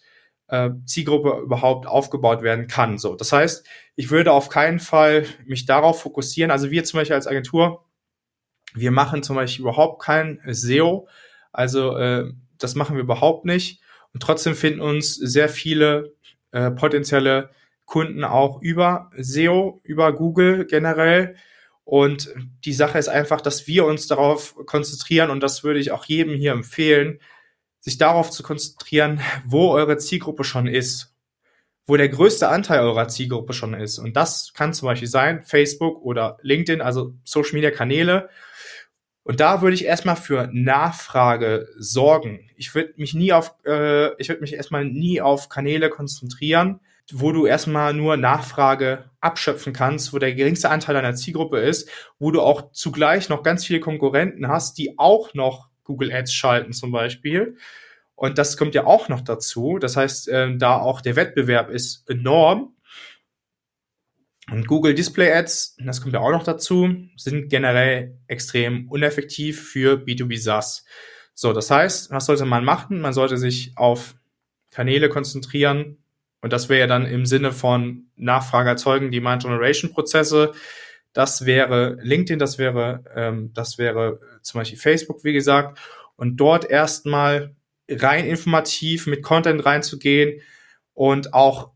[0.48, 2.98] äh, Zielgruppe überhaupt aufgebaut werden kann.
[2.98, 6.50] So, das heißt, ich würde auf keinen Fall mich darauf fokussieren.
[6.50, 7.84] Also wir zum Beispiel als Agentur
[8.74, 11.08] wir machen zum Beispiel überhaupt kein SEO.
[11.52, 13.82] Also äh, das machen wir überhaupt nicht.
[14.12, 16.14] Und trotzdem finden uns sehr viele
[16.52, 17.50] äh, potenzielle
[17.84, 21.36] Kunden auch über SEO, über Google generell.
[21.90, 22.32] Und
[22.64, 26.36] die Sache ist einfach, dass wir uns darauf konzentrieren und das würde ich auch jedem
[26.36, 27.18] hier empfehlen,
[27.80, 31.16] sich darauf zu konzentrieren, wo eure Zielgruppe schon ist,
[31.86, 33.98] wo der größte Anteil eurer Zielgruppe schon ist.
[33.98, 38.28] Und das kann zum Beispiel sein Facebook oder LinkedIn, also Social Media Kanäle.
[39.24, 42.48] Und da würde ich erstmal für Nachfrage sorgen.
[42.56, 46.78] Ich würde mich nie auf, äh, ich würde mich erstmal nie auf Kanäle konzentrieren,
[47.18, 52.30] wo du erstmal nur Nachfrage abschöpfen kannst, wo der geringste Anteil deiner Zielgruppe ist, wo
[52.30, 56.92] du auch zugleich noch ganz viele Konkurrenten hast, die auch noch Google Ads schalten zum
[56.92, 57.56] Beispiel.
[58.14, 59.78] Und das kommt ja auch noch dazu.
[59.78, 62.74] Das heißt, äh, da auch der Wettbewerb ist enorm.
[64.50, 69.94] Und Google Display Ads, das kommt ja auch noch dazu, sind generell extrem uneffektiv für
[69.94, 70.84] B2B SaaS.
[71.34, 73.00] So, das heißt, was sollte man machen?
[73.00, 74.16] Man sollte sich auf
[74.70, 75.99] Kanäle konzentrieren.
[76.40, 80.52] Und das wäre ja dann im Sinne von Nachfrage erzeugen, Demand Generation Prozesse.
[81.12, 85.78] Das wäre LinkedIn, das wäre, ähm, das wäre zum Beispiel Facebook, wie gesagt.
[86.16, 87.54] Und dort erstmal
[87.88, 90.40] rein informativ mit Content reinzugehen
[90.94, 91.70] und auch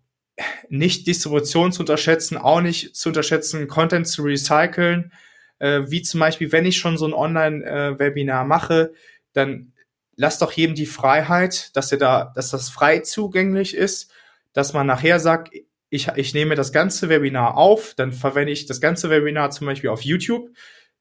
[0.69, 5.13] nicht Distribution zu unterschätzen, auch nicht zu unterschätzen, Content zu recyceln.
[5.59, 8.93] Äh, wie zum Beispiel, wenn ich schon so ein Online-Webinar mache,
[9.33, 9.73] dann
[10.17, 14.13] lass doch jedem die Freiheit, dass er da, dass das frei zugänglich ist,
[14.55, 15.51] dass man nachher sagt,
[15.91, 19.91] ich, ich nehme das ganze Webinar auf, dann verwende ich das ganze Webinar zum Beispiel
[19.91, 20.49] auf YouTube,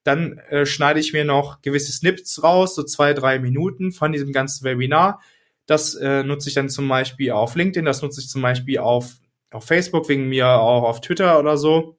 [0.02, 4.32] dann äh, schneide ich mir noch gewisse Snippets raus, so zwei, drei Minuten von diesem
[4.32, 5.22] ganzen Webinar.
[5.64, 9.14] Das äh, nutze ich dann zum Beispiel auf LinkedIn, das nutze ich zum Beispiel auf
[9.54, 11.96] auf Facebook, wegen mir auch auf Twitter oder so.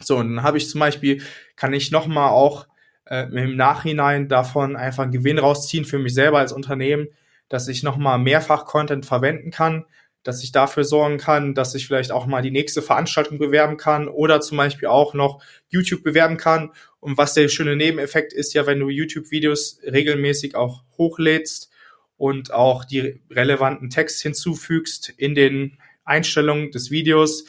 [0.00, 1.22] So, und dann habe ich zum Beispiel,
[1.54, 2.66] kann ich nochmal auch
[3.04, 7.08] äh, im Nachhinein davon einfach einen Gewinn rausziehen für mich selber als Unternehmen,
[7.48, 9.84] dass ich nochmal mehrfach Content verwenden kann.
[10.22, 14.08] Dass ich dafür sorgen kann, dass ich vielleicht auch mal die nächste Veranstaltung bewerben kann
[14.08, 16.70] oder zum Beispiel auch noch YouTube bewerben kann.
[17.00, 21.70] Und was der schöne Nebeneffekt ist ja, wenn du YouTube-Videos regelmäßig auch hochlädst
[22.16, 27.44] und auch die relevanten Text hinzufügst in den Einstellungen des Videos,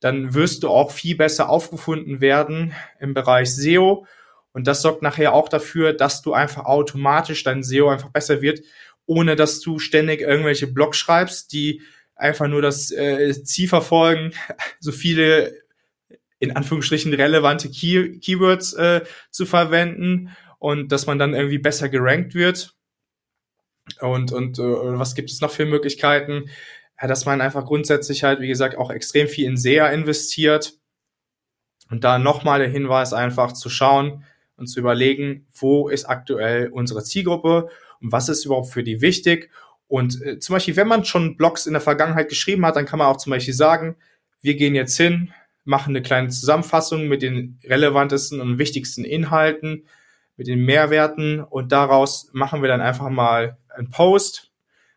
[0.00, 4.06] dann wirst du auch viel besser aufgefunden werden im Bereich SEO.
[4.52, 8.60] Und das sorgt nachher auch dafür, dass du einfach automatisch dein SEO einfach besser wird,
[9.06, 11.82] ohne dass du ständig irgendwelche Blogs schreibst, die
[12.18, 14.32] einfach nur das äh, Ziel verfolgen,
[14.80, 15.54] so viele
[16.40, 22.34] in Anführungsstrichen relevante Key Keywords äh, zu verwenden und dass man dann irgendwie besser gerankt
[22.34, 22.74] wird.
[24.00, 26.50] Und, und äh, was gibt es noch für Möglichkeiten?
[27.00, 30.74] Ja, dass man einfach grundsätzlich halt, wie gesagt, auch extrem viel in SEA investiert.
[31.90, 34.24] Und da nochmal der Hinweis einfach zu schauen
[34.56, 39.50] und zu überlegen, wo ist aktuell unsere Zielgruppe und was ist überhaupt für die wichtig
[39.88, 42.98] und äh, zum Beispiel, wenn man schon Blogs in der Vergangenheit geschrieben hat, dann kann
[42.98, 43.96] man auch zum Beispiel sagen,
[44.42, 45.32] wir gehen jetzt hin,
[45.64, 49.86] machen eine kleine Zusammenfassung mit den relevantesten und wichtigsten Inhalten,
[50.36, 54.52] mit den Mehrwerten und daraus machen wir dann einfach mal einen Post,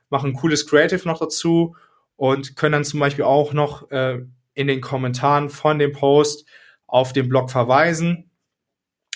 [0.10, 1.76] machen ein cooles Creative noch dazu
[2.16, 4.20] und können dann zum Beispiel auch noch äh,
[4.54, 6.46] in den Kommentaren von dem Post
[6.86, 8.30] auf den Blog verweisen.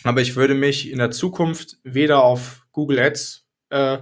[0.03, 3.99] Aber ich würde mich in der Zukunft weder auf Google Ads äh,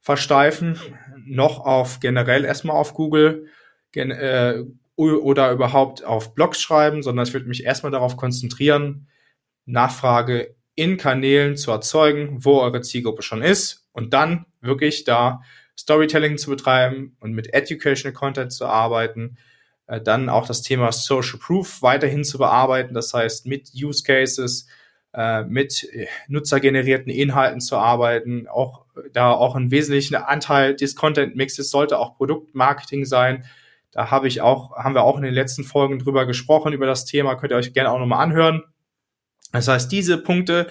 [0.00, 0.78] versteifen,
[1.26, 3.46] noch auf generell erstmal auf Google
[3.92, 4.64] gen, äh,
[4.96, 9.08] oder überhaupt auf Blogs schreiben, sondern ich würde mich erstmal darauf konzentrieren,
[9.66, 15.42] Nachfrage in Kanälen zu erzeugen, wo eure Zielgruppe schon ist und dann wirklich da
[15.76, 19.36] Storytelling zu betreiben und mit Educational Content zu arbeiten,
[19.86, 24.66] äh, dann auch das Thema Social Proof weiterhin zu bearbeiten, das heißt mit Use Cases,
[25.16, 25.88] äh, mit
[26.28, 32.16] nutzergenerierten Inhalten zu arbeiten, auch da auch ein wesentlicher Anteil des Content Mixes sollte auch
[32.16, 33.44] Produktmarketing sein.
[33.92, 37.06] Da habe ich auch, haben wir auch in den letzten Folgen drüber gesprochen, über das
[37.06, 38.62] Thema, könnt ihr euch gerne auch nochmal anhören.
[39.52, 40.68] Das heißt, diese Punkte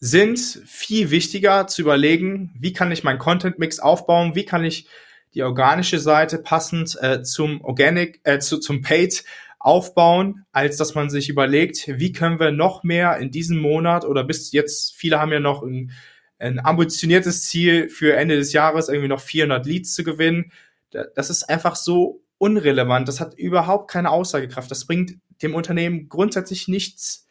[0.00, 4.86] sind viel wichtiger zu überlegen, wie kann ich meinen Content Mix aufbauen, wie kann ich
[5.34, 9.24] die organische Seite passend äh, zum Organic, äh, zu, zum Paid
[9.58, 14.24] aufbauen, als dass man sich überlegt, wie können wir noch mehr in diesem Monat oder
[14.24, 15.90] bis jetzt, viele haben ja noch ein,
[16.38, 20.52] ein ambitioniertes Ziel für Ende des Jahres, irgendwie noch 400 Leads zu gewinnen.
[20.90, 23.08] Das ist einfach so unrelevant.
[23.08, 24.70] Das hat überhaupt keine Aussagekraft.
[24.70, 27.26] Das bringt dem Unternehmen grundsätzlich nichts.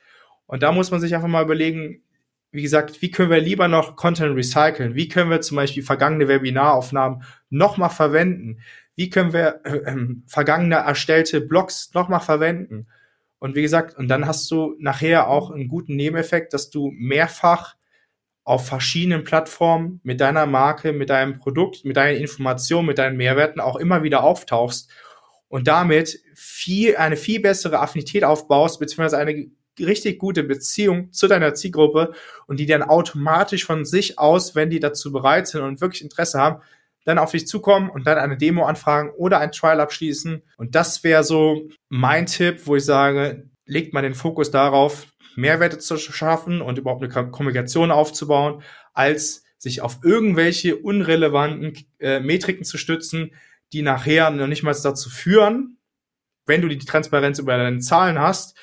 [0.46, 2.04] Und da muss man sich einfach mal überlegen,
[2.52, 4.96] wie gesagt, wie können wir lieber noch Content recyceln?
[4.96, 8.60] Wie können wir zum Beispiel vergangene Webinaraufnahmen nochmal verwenden?
[8.98, 12.88] Wie können wir äh, äh, vergangene erstellte Blogs nochmal verwenden?
[13.40, 17.76] Und wie gesagt, und dann hast du nachher auch einen guten Nebeneffekt, dass du mehrfach
[18.44, 23.62] auf verschiedenen Plattformen mit deiner Marke, mit deinem Produkt, mit deinen Informationen, mit deinen Mehrwerten
[23.62, 24.90] auch immer wieder auftauchst
[25.48, 31.54] und damit viel, eine viel bessere Affinität aufbaust, beziehungsweise eine richtig gute Beziehung zu deiner
[31.54, 32.14] Zielgruppe
[32.48, 36.40] und die dann automatisch von sich aus, wenn die dazu bereit sind und wirklich Interesse
[36.40, 36.64] haben,
[37.08, 40.44] dann auf dich zukommen und dann eine Demo anfragen oder ein Trial abschließen.
[40.58, 45.80] Und das wäre so mein Tipp, wo ich sage, legt mal den Fokus darauf, Mehrwerte
[45.80, 48.62] zu schaffen und überhaupt eine Kommunikation aufzubauen,
[48.94, 53.32] als sich auf irgendwelche unrelevanten äh, Metriken zu stützen,
[53.72, 55.78] die nachher noch nicht mal dazu führen,
[56.46, 58.58] wenn du die Transparenz über deine Zahlen hast,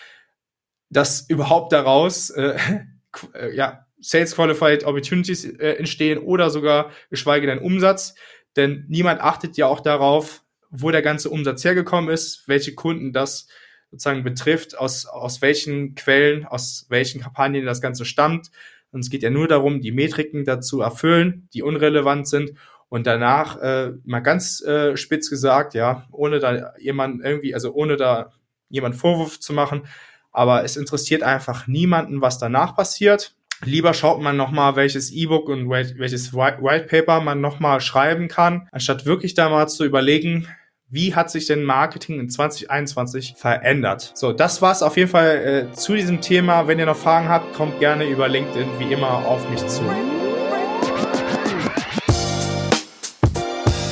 [0.90, 2.58] dass überhaupt daraus äh,
[3.32, 8.14] äh, ja, Sales Qualified Opportunities äh, entstehen oder sogar geschweige denn Umsatz.
[8.56, 13.48] Denn niemand achtet ja auch darauf, wo der ganze Umsatz hergekommen ist, welche Kunden das
[13.90, 18.50] sozusagen betrifft, aus, aus welchen Quellen, aus welchen Kampagnen das Ganze stammt.
[18.90, 22.52] Und es geht ja nur darum, die Metriken dazu erfüllen, die unrelevant sind.
[22.88, 27.96] Und danach, äh, mal ganz äh, spitz gesagt, ja, ohne da jemand irgendwie, also ohne
[27.96, 28.32] da
[28.68, 29.86] jemand Vorwurf zu machen,
[30.30, 33.34] aber es interessiert einfach niemanden, was danach passiert.
[33.64, 39.06] Lieber schaut man nochmal, welches E-Book und welches White Paper man nochmal schreiben kann, anstatt
[39.06, 40.48] wirklich da mal zu überlegen,
[40.90, 44.12] wie hat sich denn Marketing in 2021 verändert?
[44.14, 46.68] So, das war's auf jeden Fall äh, zu diesem Thema.
[46.68, 49.82] Wenn ihr noch Fragen habt, kommt gerne über LinkedIn wie immer auf mich zu.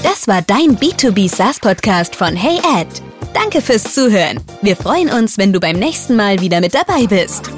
[0.04, 3.02] Das war dein B2B SaaS Podcast von Hey Ed.
[3.34, 4.38] Danke fürs Zuhören.
[4.60, 7.50] Wir freuen uns, wenn du beim nächsten Mal wieder mit dabei bist.